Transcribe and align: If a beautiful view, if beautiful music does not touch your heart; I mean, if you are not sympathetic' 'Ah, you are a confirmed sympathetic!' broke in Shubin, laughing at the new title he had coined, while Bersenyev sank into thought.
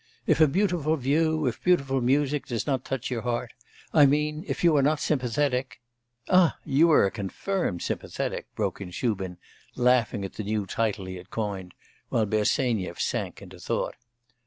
If 0.25 0.41
a 0.41 0.47
beautiful 0.47 0.95
view, 0.97 1.45
if 1.45 1.63
beautiful 1.63 2.01
music 2.01 2.47
does 2.47 2.65
not 2.65 2.83
touch 2.83 3.11
your 3.11 3.21
heart; 3.21 3.53
I 3.93 4.07
mean, 4.07 4.43
if 4.47 4.63
you 4.63 4.75
are 4.75 4.81
not 4.81 4.99
sympathetic' 4.99 5.79
'Ah, 6.27 6.57
you 6.65 6.89
are 6.89 7.05
a 7.05 7.11
confirmed 7.11 7.83
sympathetic!' 7.83 8.47
broke 8.55 8.81
in 8.81 8.89
Shubin, 8.89 9.37
laughing 9.75 10.25
at 10.25 10.33
the 10.33 10.43
new 10.43 10.65
title 10.65 11.05
he 11.05 11.17
had 11.17 11.29
coined, 11.29 11.75
while 12.09 12.25
Bersenyev 12.25 12.99
sank 12.99 13.43
into 13.43 13.59
thought. 13.59 13.93